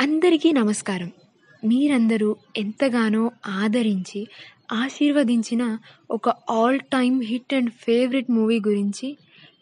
అందరికీ 0.00 0.52
నమస్కారం. 0.52 1.12
మీరందరూ 1.64 2.36
ఎంతగానో 2.56 3.30
ఆదరించి 3.46 4.28
ఆశీర్వదించిన 4.72 5.78
ఒక 6.10 6.28
all 6.28 6.80
time 6.80 7.22
hit 7.22 7.54
and 7.54 7.70
favourite 7.70 8.30
movie 8.30 8.60
గురించి 8.60 9.16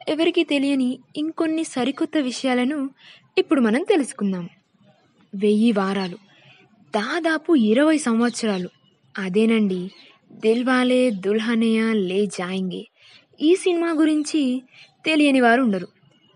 ఎవరికీ 0.09 0.43
తెలియని 0.43 0.99
ఇంకొన్ని 1.17 1.65
సరికొత్త 1.65 2.19
విషయాలను 2.19 2.91
ఇప్పుడు 3.39 3.61
మనం 3.61 3.83
తెలుసుకుందాం. 3.83 4.49
వెయ్యి 5.35 5.73
వారాలు. 5.73 6.17
దాదాపు 6.97 7.57
ఇరవై 7.57 7.99
సంవత్సరాలు. 7.99 8.69
అదేనండి 9.19 9.91
దిల్వాలే 10.33 11.11
దుల్హనియా 11.11 11.93
లే 11.93 12.27
జాయింగే. 12.27 12.87
ఈ 13.41 13.57
సినిమా 13.57 13.91
గురించి 13.91 14.63
తెలియని 15.07 15.41
వారు 15.41 15.63
ఉండరు. 15.63 15.89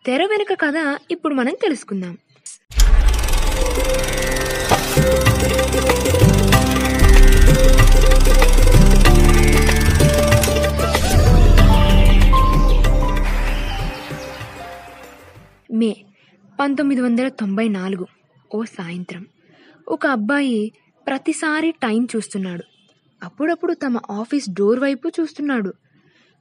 తెర 0.06 0.24
వెనుక 0.24 0.60
కథ 0.60 0.98
ఇప్పుడు 1.10 1.34
మనం 1.34 1.54
తెలుసుకుందాం. 1.62 2.18
మే 15.76 15.96
పంతొమ్మిది 16.60 17.00
వందల 17.00 17.28
తొంభై 17.28 17.68
నాలుగు 17.68 18.06
ఓ 18.54 18.64
సాయంత్రం. 18.64 19.26
ఒక 19.88 20.06
అబ్బాయి 20.06 20.72
ప్రతిసారి 21.06 21.70
టైం 21.70 22.08
చూస్తున్నాడు. 22.16 22.64
అప్పుడప్పుడు 23.22 23.74
తమ 23.74 24.00
ఆఫీస్ 24.10 24.50
డోర్ 24.50 24.80
వైపు 24.80 25.08
చూస్తున్నాడు. 25.08 25.74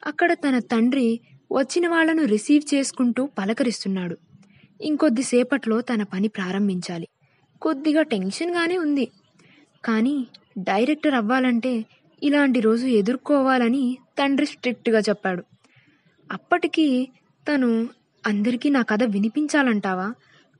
అక్కడ 0.06 0.34
తన 0.34 0.60
తండ్రి 0.60 1.20
వచ్చిన 1.52 1.88
వాళ్ళను 1.88 2.24
రిసీవ్ 2.24 2.76
చేసుకుంటూ 2.76 3.30
పలకరిస్తున్నాడు. 3.40 4.18
ఇంకొద్దిసేపట్లో 4.82 5.82
తన 5.82 6.04
పని 6.04 6.28
ప్రారంభించాలి. 6.28 7.08
కొద్దిగా 7.62 8.02
టెన్షన్గానే 8.02 8.78
ఉంది. 8.78 9.06
కానీ 9.86 10.28
డైరెక్టర్ 10.58 11.14
అవ్వాలంటే 11.14 11.86
ఇలాంటి 12.24 12.60
రోజు 12.60 12.88
ఎదుర్కోవాలని 12.88 13.98
తండ్రి 14.20 14.46
స్ట్రిక్ట్గా 14.46 15.00
చెప్పాడు. 15.00 15.44
అప్పటికీ 16.32 17.08
తను 17.54 17.88
అందరికీ 18.26 18.70
నా 18.70 18.82
కథ 18.82 19.04
వినిపించాలంటావా? 19.04 20.14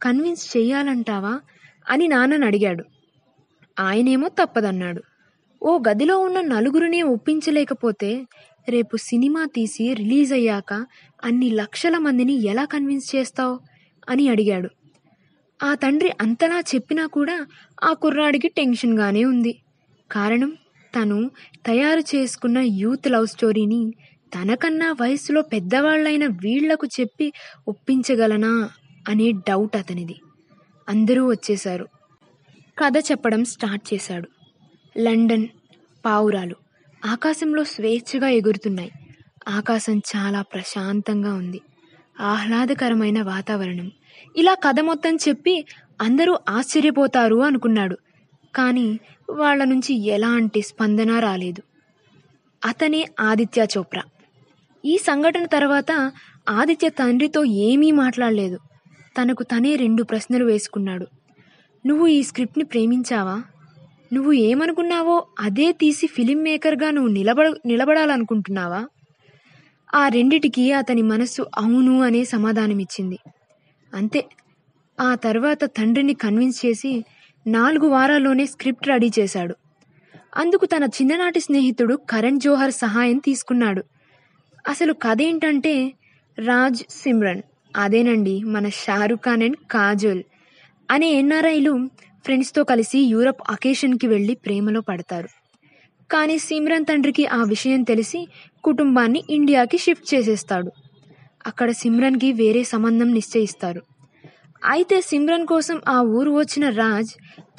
కన్విన్స్ 0.04 0.58
చెయ్యాలంటావా 0.58 1.40
అని 1.90 2.08
నాన్నని 2.08 2.46
అడిగాడు. 2.46 2.84
ఆయనేమో 3.80 4.28
తప్పదన్నాడు. 4.28 5.04
ఓ 5.64 5.80
గదిలో 5.90 6.20
ఉన్న 6.20 6.42
నలుగురిని 6.42 7.02
ఒప్పించలేకపోతే 7.02 8.26
రేపు 8.70 8.98
సినిమా 8.98 9.46
తీసి 9.46 9.94
రిలీజ్ 9.94 10.34
అయ్యాక 10.34 10.74
అన్ని 11.24 11.50
లక్షల 11.50 11.98
మందిని 11.98 12.46
ఎలా 12.46 12.66
కన్విన్స్ 12.66 13.16
చేస్తావు? 13.16 13.60
అని 14.10 14.28
అడిగాడు. 14.28 14.70
ఆ 15.64 15.74
తండ్రి 15.74 16.10
అంతలా 16.22 16.60
చెప్పినా 16.76 17.06
కూడా 17.06 17.46
ఆ 17.84 17.94
కుర్రాడికి 17.94 18.48
టెన్షన్గానే 18.48 19.24
ఉంది. 19.24 19.62
కారణం 20.12 20.58
తను 20.96 21.32
తయారు 21.66 22.00
చేసుకున్న 22.00 22.58
యూత్ 22.58 23.12
లవ్ 23.12 23.28
స్టోరీని 23.28 23.94
తనకన్నా 24.34 24.92
వయసులో 25.02 25.42
పెద్దవాళ్ళైన 25.42 26.26
వీళ్ళకు 26.26 26.88
చెప్పి 27.00 27.34
ఒప్పించగలనా 27.68 28.70
అనే 29.10 29.32
డౌట్ 29.32 29.76
అతనిది. 29.76 30.16
అందరూ 30.90 31.30
వచ్చేశారు. 31.30 31.88
కథ 32.80 32.94
చెప్పడం 33.12 33.46
స్టార్ట్ 33.46 33.94
చేశాడు. 33.94 34.30
లండన్ 35.00 35.48
పావురాలు 36.06 36.56
ఆకాశంలో 37.06 37.64
స్వేచ్ఛగా 37.64 38.28
ఎగురుతున్నాయి. 38.28 38.92
ఆకాశం 39.48 39.98
చాలా 39.98 40.42
ప్రశాంతంగా 40.42 41.34
ఉంది. 41.34 41.62
ఆహ్లాదకరమైన 42.20 43.22
వాతావరణం. 43.22 43.92
ఇలా 44.36 44.54
కథ 44.54 44.80
మొత్తం 44.80 45.16
చెప్పి 45.16 45.66
అందరూ 46.02 46.40
ఆశ్చర్యపోతారు 46.50 47.44
అనుకున్నాడు. 47.44 47.98
కానీ 48.56 49.00
వాళ్ళ 49.30 49.64
నుంచి 49.64 50.06
ఎలాంటి 50.06 50.62
స్పందన 50.62 51.20
రాలేదు. 51.20 51.62
అతనే 52.66 53.08
ఆదిత్య 53.20 53.68
చోప్రా. 53.78 54.04
ఈ 54.86 54.98
సంఘటన 54.98 55.46
తర్వాత 55.46 56.12
ఆదిత్య 56.50 56.90
తండ్రితో 56.90 57.44
ఏమీ 57.44 57.92
మాట్లాడలేదు. 57.92 58.60
తనకు 59.22 59.44
తనే 59.44 59.76
రెండు 59.76 60.04
ప్రశ్నలు 60.04 60.46
వేసుకున్నాడు. 60.46 61.08
నువ్వు 61.86 62.08
ఈ 62.08 62.24
స్క్రిప్ట్ని 62.24 62.64
ప్రేమించావా? 62.64 63.44
నువ్వు 64.14 64.34
ఏమనుకున్నావో 64.34 65.26
అదే 65.40 65.72
తీసి 65.72 66.08
ఫిలిం 66.08 66.44
మేకర్గా 66.44 66.92
నువ్వు 66.92 67.12
నిలబడ 67.12 67.54
నిలబడాలనుకుంటున్నావా? 67.66 68.86
ఆ 69.96 70.08
రెండిటికి 70.08 70.72
అతని 70.72 71.02
మనస్సు 71.02 71.42
అవును 71.58 72.02
అనే 72.02 72.24
సమాధానమిచ్చింది. 72.24 73.20
అంతే. 73.94 74.26
ఆ 75.00 75.16
తర్వాత 75.16 75.66
తండ్రిని 75.66 76.14
కన్విన్స్ 76.14 76.66
చేసి 76.66 77.06
నాలుగు 77.48 77.88
వారాల్లోనే 77.88 78.46
స్క్రిప్ట్ 78.46 78.88
రెడీ 78.88 79.12
చేశాడు. 79.20 79.56
అందుకు 80.38 80.66
తన 80.66 80.84
చిన్ననాటి 80.84 81.40
స్నేహితుడు 81.40 81.96
కరణ్ 81.96 82.40
జోహర్ 82.40 82.72
సహాయం 82.72 83.18
తీసుకున్నాడు. 83.18 83.84
అసలు 84.68 84.94
కథ 84.94 85.18
ఏంటంటే 85.22 85.94
రాజ్ 86.40 86.84
సిమ్రన్. 86.90 87.42
అదేనండి 87.78 88.44
మన 88.44 88.70
షారుఖ్ 88.70 89.22
ఖాన్ 89.22 89.44
అండ్ 89.44 89.58
కాజోల్ 89.72 90.24
అనే 90.92 91.14
ఎన్ఆర్ఐలు 91.14 91.90
ఫ్రెండ్స్తో 92.26 92.64
కలిసి 92.64 93.00
యూరప్ 93.00 93.42
అకేషన్కి 93.50 94.08
వెళ్ళి 94.08 94.36
ప్రేమలో 94.36 94.82
పడతారు. 94.82 95.30
కానీ 96.12 96.38
సిమ్రన్ 96.38 96.86
తండ్రికి 96.86 97.26
ఆ 97.26 97.44
విషయం 97.44 97.84
తెలిసి 97.84 98.28
కుటుంబాన్ని 98.64 99.24
ఇండియాకి 99.30 99.78
షిఫ్ట్ 99.78 100.14
చేసేస్తాడు. 100.14 100.72
అక్కడ 101.48 101.72
సిమ్రన్కి 101.72 102.32
వేరే 102.32 102.64
సంబంధం 102.64 103.14
నిశ్చయిస్తారు. 103.14 103.82
అయితే 104.66 105.02
సిమ్రన్ 105.02 105.48
కోసం 105.48 105.82
ఆ 105.88 106.02
ఊరు 106.02 106.32
వచ్చిన 106.32 106.70
రాజ్ 106.70 107.14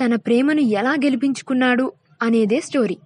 తన 0.05 0.15
ప్రేమను 0.15 0.61
ఎలా 0.61 0.91
గెలిపించుకున్నాడు 0.91 1.93
అనేదే 2.23 2.61
స్టోరీ. 2.61 2.97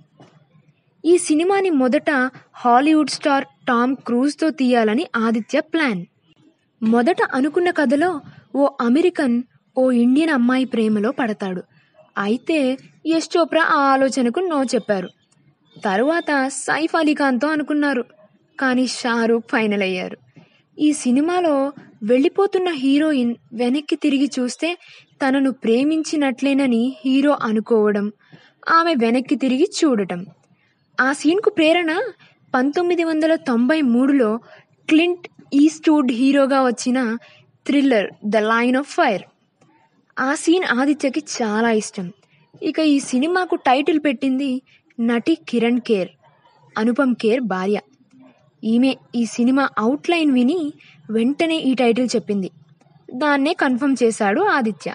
ఈ 1.04 1.18
సినిమాని 1.18 1.70
మొదట 1.70 2.10
హాలీవుడ్ 2.52 3.10
స్టార్ 3.10 3.44
టామ్ 3.68 3.96
క్రూజ్తో 3.96 4.50
తీయాలని 4.50 5.06
ఆదిత్య 5.16 5.60
ప్లాన్. 5.60 6.04
మొదట 6.82 7.16
అనుకున్న 7.34 7.70
కథలో 7.70 8.20
ఓ 8.54 8.68
అమెరికన్ 8.80 9.42
ఓ 9.78 9.90
ఇండియన్ 9.90 10.30
అమ్మాయి 10.30 10.64
ప్రేమలో 10.64 11.10
పడతాడు. 11.10 11.62
అయితే 12.18 12.76
యశ్ 13.06 13.36
చోప్రా 13.36 13.62
ఆ 13.62 13.78
ఆలోచనకు 13.92 14.40
నో 14.40 14.64
చెప్పారు. 14.64 15.08
తరువాత 15.84 16.48
సైఫ్ 16.48 16.96
అలీఖాన్తో 16.96 17.48
అనుకున్నారు. 17.48 18.04
కానీ 18.60 18.86
షారూక్ 18.86 19.46
ఫైనల్ 19.52 19.82
అయ్యారు. 19.82 20.16
ఈ 20.78 20.92
సినిమాలో 20.92 21.72
వెళ్ళిపోతున్న 22.02 22.68
హీరోయిన్ 22.70 23.34
వెనక్కి 23.52 23.96
తిరిగి 23.96 24.30
చూస్తే 24.38 24.78
తనను 25.26 25.52
ప్రేమించినట్లేనని 25.52 26.96
హీరో 27.04 27.36
అనుకోవడం 27.42 28.12
ఆమె 28.68 28.94
వెనక్కి 28.94 29.34
తిరిగి 29.34 29.70
చూడటం. 29.84 30.26
ఆ 31.00 31.12
సీన్కు 31.12 31.50
ప్రేరణ 31.50 31.92
పంతొమ్మిది 32.54 33.04
వందల 33.04 33.34
తొంభై 33.34 33.80
మూడులో 33.80 34.40
క్లింట్ 34.88 35.28
ఈస్ట్వుడ్ 35.54 36.12
హీరోగా 36.12 36.64
వచ్చిన 36.64 37.16
thriller 37.66 38.08
the 38.24 38.36
Line 38.36 38.76
of 38.76 38.88
Fire. 38.88 39.22
ఆ 40.18 40.34
సీన్ 40.34 40.64
ఆదిత్యకి 40.64 41.22
చాలా 41.42 41.70
ఇష్టం. 41.70 42.12
ఇక 42.62 42.78
ఈ 42.78 42.98
సినిమాకు 42.98 43.56
టైటిల్ 43.56 44.00
పెట్టింది 44.04 44.62
నటి 45.00 45.38
కిరణ్ 45.48 45.80
కేర్ 45.80 46.08
అనుపమ్ 46.78 47.14
కేర్ 47.14 47.40
భార్య. 47.40 47.80
ఈమె 48.64 48.96
ఈ 49.14 49.24
సినిమా 49.24 49.68
అవుట్లైన్ 49.78 50.32
విని 50.32 50.72
వెంటనే 51.10 51.56
ఈ 51.56 51.74
టైటిల్ 51.74 52.08
చెప్పింది. 52.16 52.50
దాన్నే 53.14 53.52
కన్ఫర్మ్ 53.52 53.96
చేశాడు 54.02 54.40
ఆదిత్య. 54.40 54.94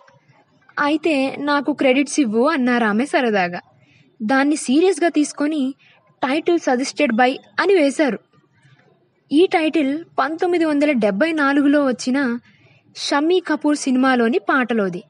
అయితే 0.80 1.36
నాకు 1.40 1.74
క్రెడిట్స్ 1.74 2.20
ఇవ్వు 2.20 2.48
అన్నారు 2.48 2.84
ఆమె 2.84 3.06
సరదాగా. 3.06 3.60
దాన్ని 4.24 4.56
సీరియస్గా 4.56 5.10
తీసుకొని 5.10 5.76
టైటిల్ 6.26 6.60
సజెస్టెడ్ 6.60 7.14
బై 7.14 7.40
అని 7.60 7.74
వేశారు. 7.74 8.20
ఈ 9.32 9.46
టైటిల్ 9.46 10.04
పంతొమ్మిది 10.20 10.66
వందల 10.66 10.92
డెబ్బై 10.92 11.32
నాలుగులో 11.32 11.86
వచ్చిన 11.86 12.40
షమ్మీ 12.96 13.40
కపూర్ 13.40 13.78
సినిమాలోని 13.78 14.40
పాటలోది. 14.40 15.04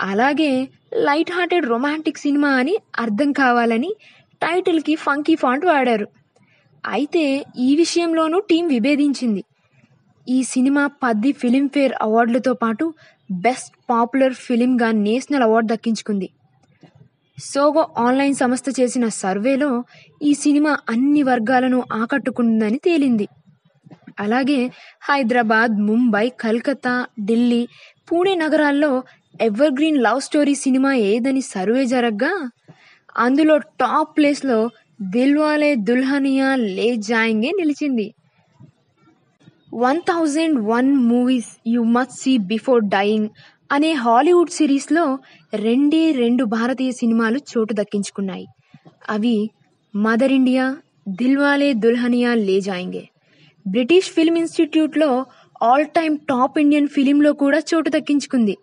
అలాగే 0.00 0.68
లైట్ 0.94 1.32
హార్టెడ్ 1.32 1.66
రొమాంటిక్ 1.66 2.18
సినిమా 2.18 2.48
అని 2.48 2.76
అర్థం 2.98 3.32
కావాలని 3.32 3.94
టైటిల్కి 4.42 4.94
ఫంకీ 4.94 5.34
ఫాంట్ 5.34 5.66
వాడారు. 5.66 6.08
అయితే 6.88 7.44
ఈ 7.58 7.76
విషయంలోనూ 7.76 8.40
టీం 8.40 8.68
విభేదించింది. 8.68 9.44
ఈ 10.28 10.42
సినిమా 10.42 10.86
పది 10.86 11.32
ఫిలింఫేర్ 11.32 11.92
అవార్డులతో 12.02 12.52
పాటు 12.52 12.94
బెస్ట్ 13.30 13.76
పాపులర్ 13.90 14.34
ఫిలింగా 14.34 14.90
నేషనల్ 14.92 15.42
అవార్డు 15.42 15.74
దక్కించుకుంది. 15.74 16.30
సోగో 17.38 17.88
ఆన్లైన్ 17.98 18.34
సంస్థ 18.34 18.64
చేసిన 18.80 19.08
సర్వేలో 19.08 19.84
ఈ 20.22 20.32
సినిమా 20.34 20.78
అన్ని 20.88 21.22
వర్గాలను 21.22 21.82
ఆకట్టుకుందని 21.92 22.78
తేలింది. 22.78 23.28
అలాగే 24.20 24.70
హైదరాబాద్ 25.00 25.72
ముంబై 25.80 26.28
కల్కత్తా 26.28 27.06
ఢిల్లీ 27.20 27.68
పూణే 28.10 28.34
నగరాల్లో 28.34 29.02
ever 29.40 29.72
green 29.72 30.02
love 30.02 30.20
story 30.20 30.54
cinema 30.54 30.94
ఏదని 30.94 31.40
సర్వే 31.40 31.86
జరగ్గా 31.86 32.50
అందులో 33.16 33.58
టాప్ 33.58 34.16
ప్లేస్లో 34.16 34.70
దిల్వాలే 35.02 35.74
దుల్హనియా 35.74 36.56
లే 36.56 36.96
జాయింగే 36.96 37.50
నిలిచింది. 37.50 38.14
One 39.74 40.00
thousand 40.00 40.58
one 40.58 40.96
movies 40.96 41.56
you 41.66 41.82
must 41.82 42.22
see 42.22 42.38
before 42.38 42.84
dying. 42.84 43.28
అనే 43.72 43.92
హాలీవుడ్ 43.92 44.50
సిరీస్లో 44.50 45.18
రెండే 45.54 46.12
రెండు 46.12 46.44
భారతీయ 46.44 46.92
సినిమాలు 46.92 47.38
చోటు 47.38 47.72
దక్కించుకున్నాయి. 47.72 48.46
అవి 49.08 49.50
mother 49.96 50.32
India 50.32 50.76
Dilwale 51.08 51.72
Dulhania 51.72 52.34
Le 52.34 52.60
Jayenge. 52.60 53.08
British 53.68 54.10
film 54.10 54.38
ఇన్స్టిట్యూట్లో 54.38 55.26
ఆల్ 55.62 55.86
టైమ్ 55.86 56.18
టాప్ 56.18 56.58
ఇండియన్ 56.58 56.88
ఫిలింలో 56.88 57.32
కూడా 57.32 57.58
చోటు 57.58 57.90
దక్కించుకుంది. 57.90 58.56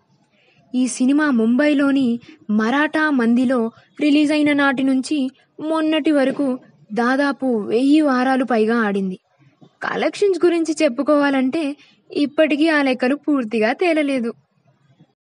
ఈ 0.75 0.87
సినిమా 0.87 1.31
ముంబైలోని 1.31 2.19
మరాఠా 2.49 3.09
మందిలో 3.09 3.71
రిలీజ్ 4.01 4.31
అయిన 4.31 4.53
నాటి 4.53 4.83
నుంచి 4.83 5.29
మొన్నటి 5.59 6.11
వరకు 6.11 6.59
దాదాపు 6.93 7.45
వెయ్యి 7.45 8.01
వారాలు 8.01 8.43
పైగా 8.43 8.77
ఆడింది. 8.77 9.19
కలెక్షన్స్ 9.83 10.45
గురించి 10.45 10.75
చెప్పుకోవాలంటే 10.83 11.75
ఇప్పటికీ 12.11 12.69
ఆ 12.69 12.81
లెక్కలు 12.81 13.15
పూర్తిగా 13.15 13.73
తేలలేదు. 13.73 14.33